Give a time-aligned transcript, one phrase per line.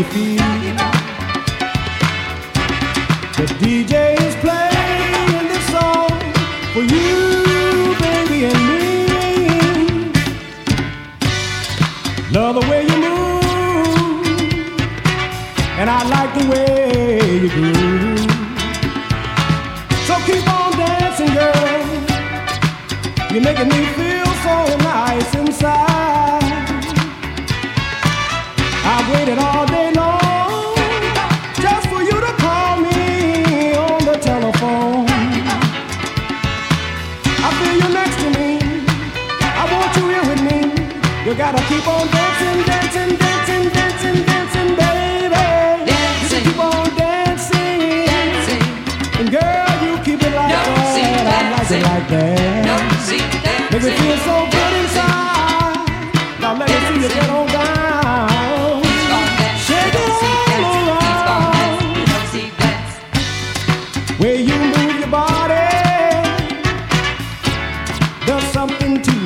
[0.00, 0.59] you feel?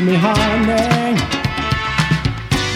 [0.04, 1.16] me honey.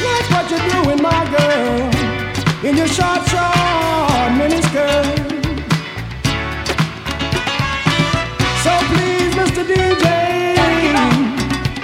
[0.03, 5.29] That's what you're doing, my girl, in your short, short miniskirt.
[8.65, 9.63] So please, Mr.
[9.71, 10.07] DJ,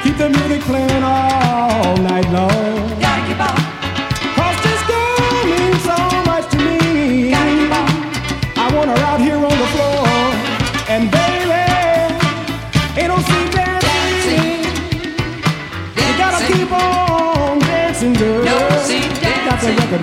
[0.03, 3.14] keep the music playing all night long.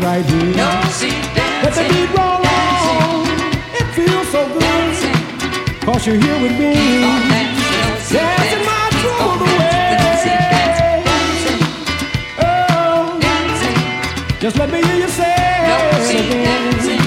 [0.01, 0.55] right here.
[0.55, 3.25] not see, dancing, Let the beat roll dancing, on.
[3.79, 4.61] It feels so good.
[4.61, 6.73] Dancing, Cause you're here with me.
[6.73, 8.63] Dancing, dancing
[12.39, 13.77] oh, dancing.
[13.99, 14.39] Oh.
[14.39, 15.35] Just let me hear you say
[15.69, 17.01] no, see, dancing.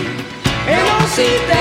[0.69, 1.54] Ain't no, see, dancing.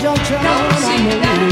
[0.00, 1.49] don't you know?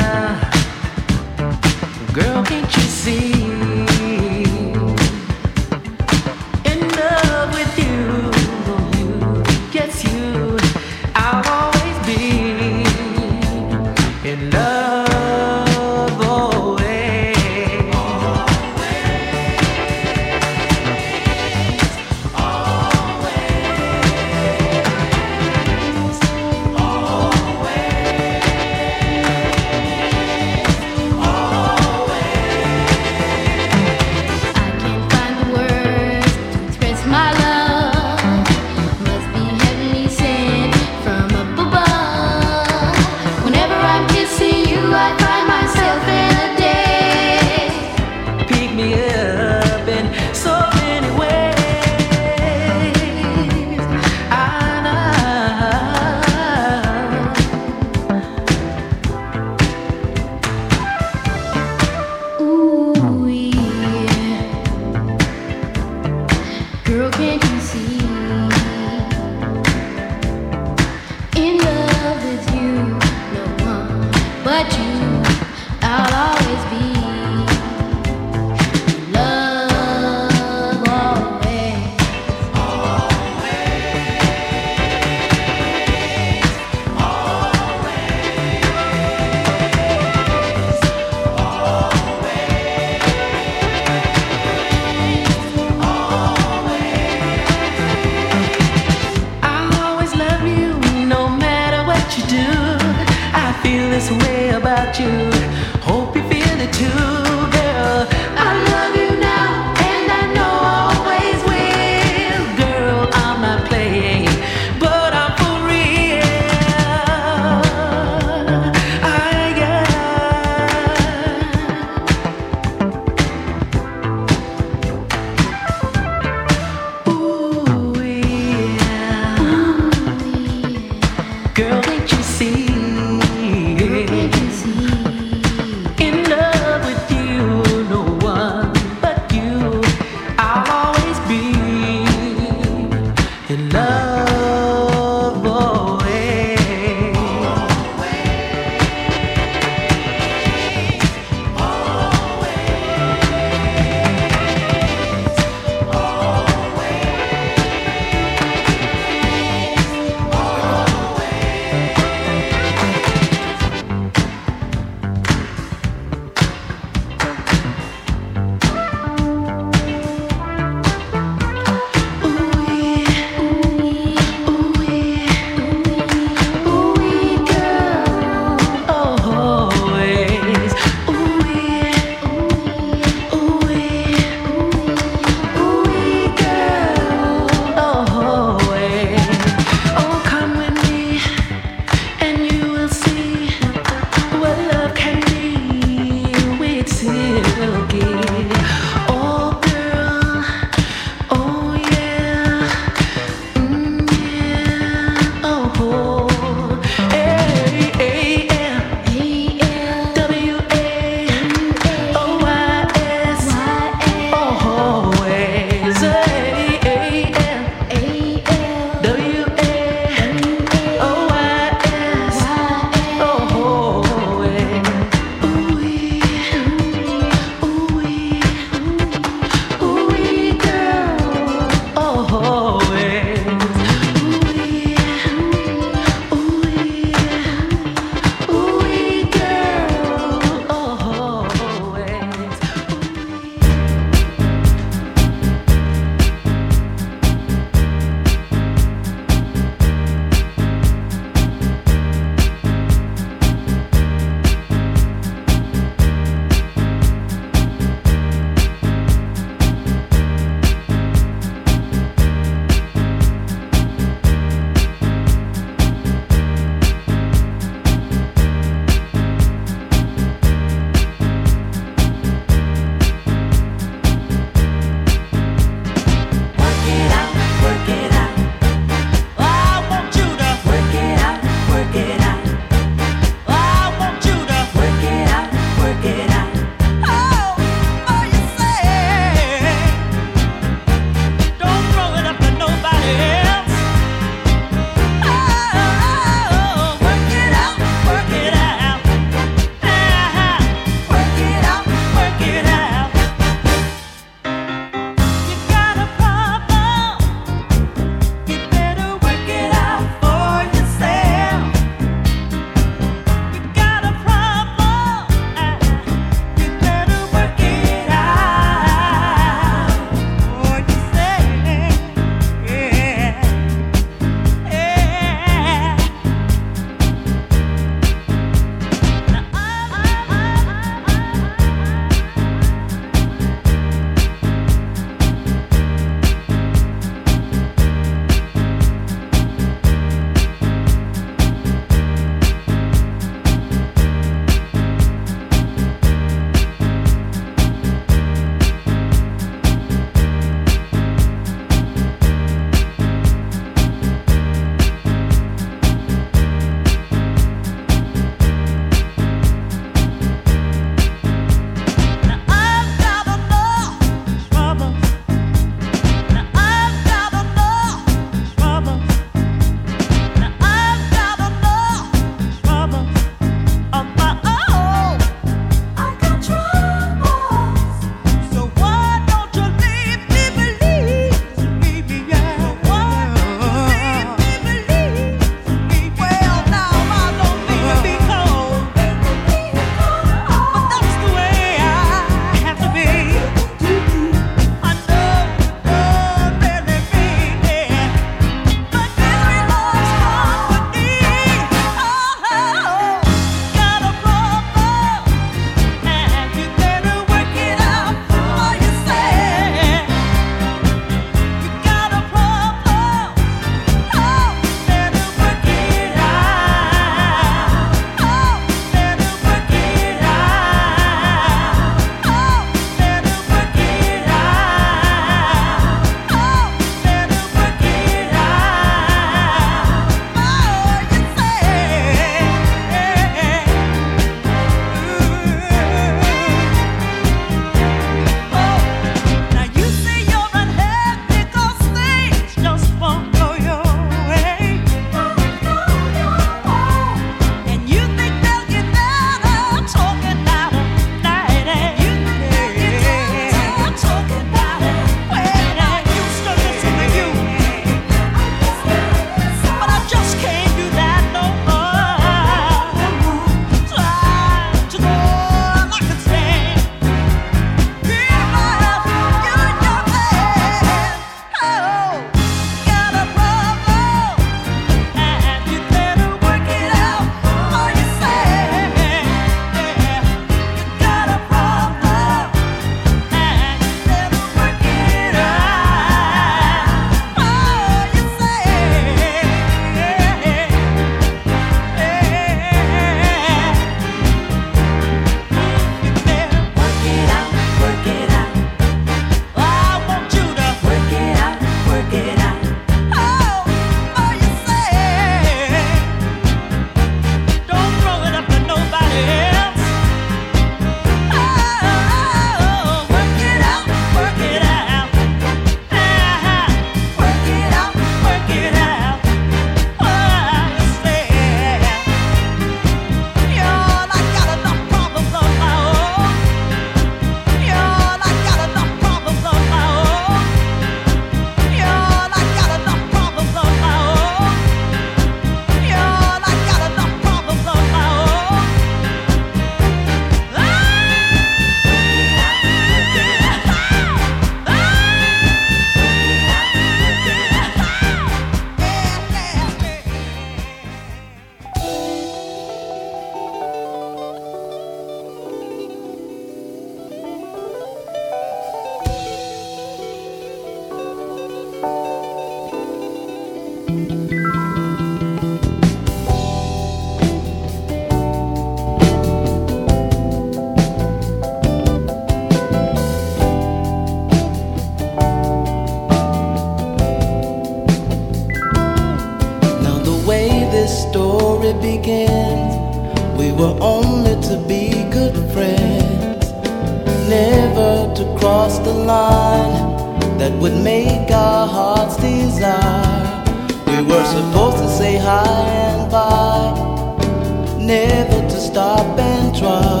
[597.92, 600.00] never to stop and try.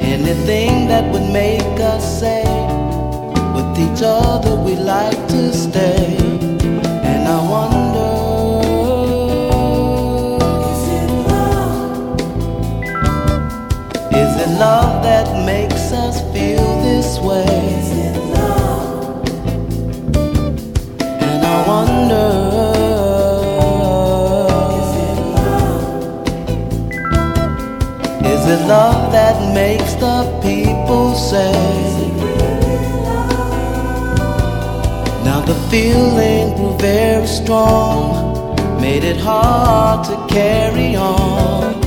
[0.00, 2.44] Anything that would make us say
[3.54, 6.16] with each other we like to stay.
[7.10, 8.12] And i wonder
[10.72, 12.20] is it love?
[14.22, 17.83] Is it love that makes us feel this way?
[28.66, 31.52] love that makes the people say.
[35.24, 41.80] Now the feeling grew very strong, made it hard to carry on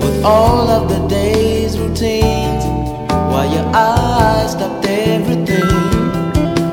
[0.00, 2.64] with all of the day's routines.
[3.30, 5.68] While your eyes stopped everything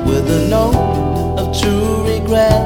[0.06, 2.62] with a note of true regret.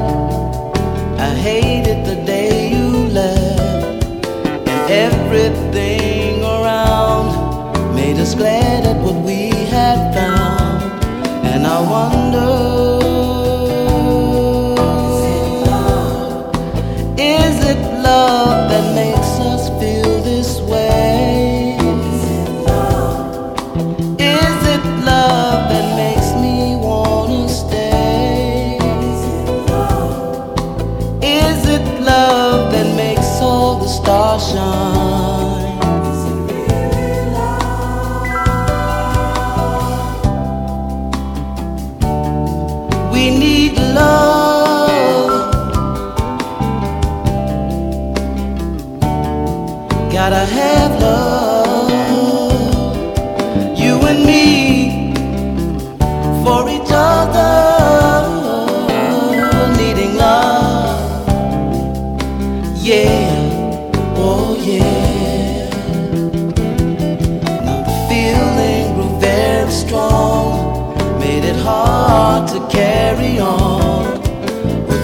[1.19, 4.15] I hated the day you left
[4.67, 6.20] and everything
[8.31, 11.03] was glad at what we had found,
[11.45, 13.00] and I wonder.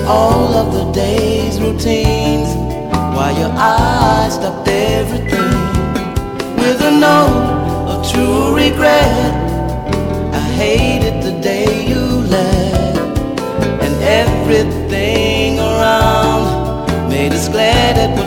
[0.08, 2.55] all of the day's routines
[3.14, 5.51] while your eyes stopped everything
[6.55, 9.34] with a note of true regret.
[10.34, 12.03] I hated the day you
[12.36, 13.20] left,
[13.84, 18.27] and everything around made us glad that.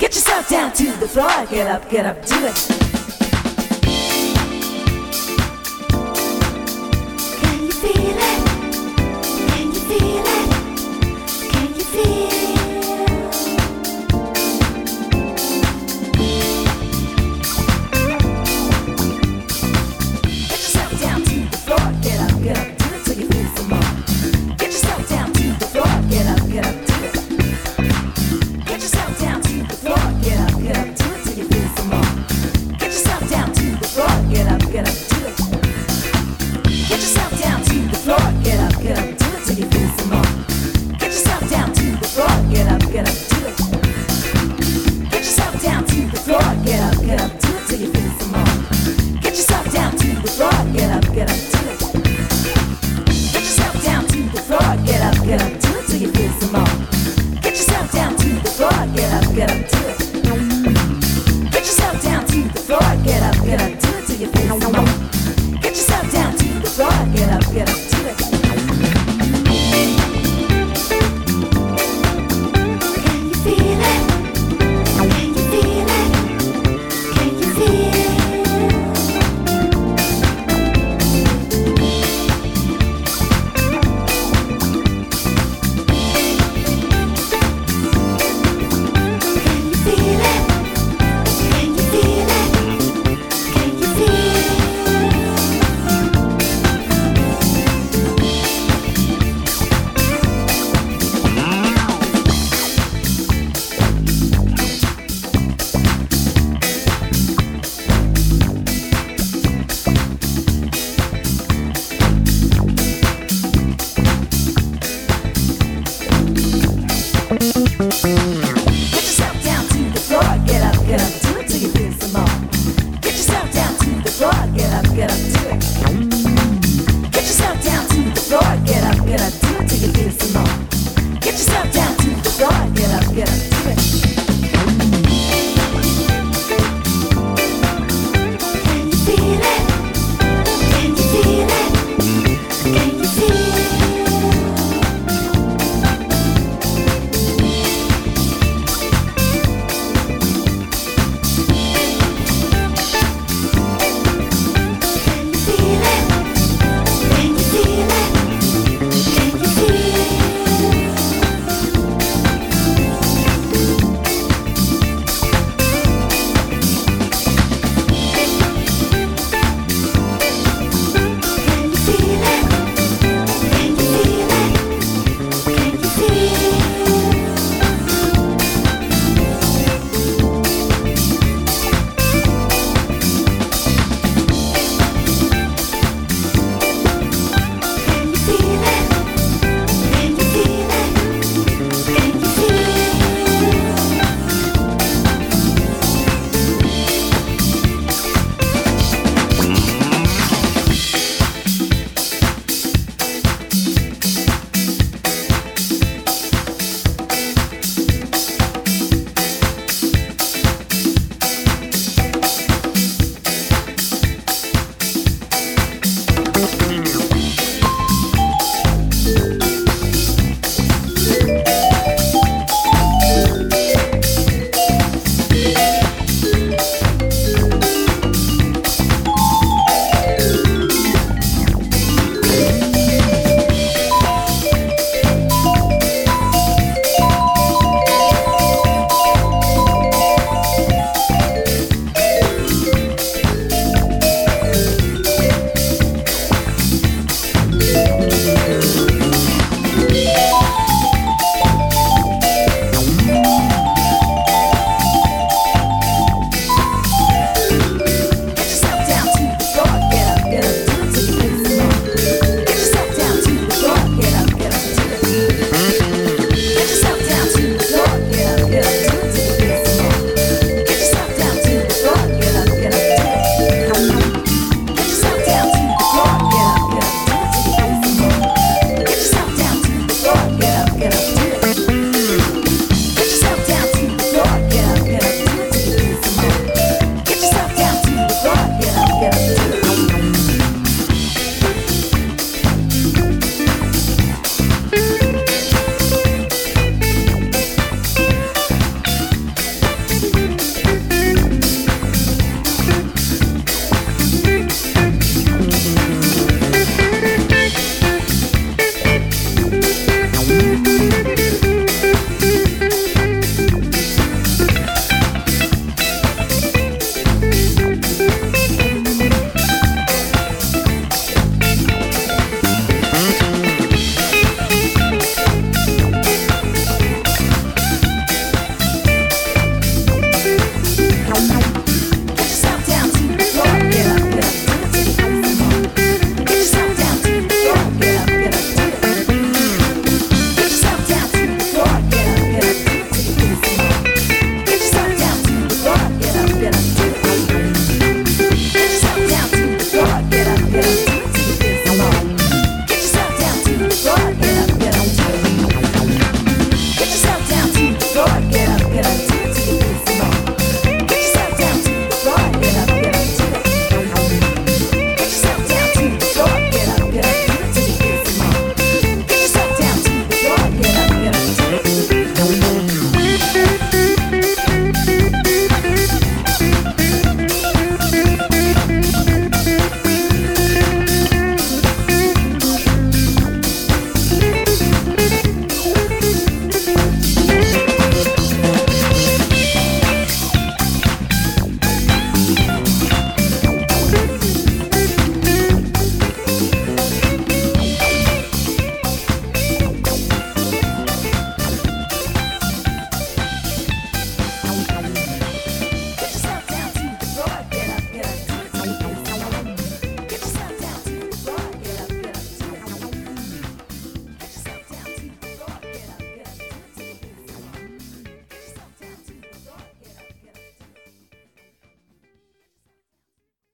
[0.00, 2.79] Get yourself down to the floor, get up, get up, do it.